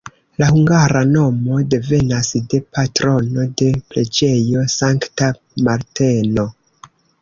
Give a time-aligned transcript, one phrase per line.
[0.43, 5.33] La hungara nomo devenas de patrono de preĝejo Sankta
[5.71, 6.53] Marteno.